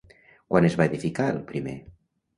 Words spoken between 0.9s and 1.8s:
edificar el primer?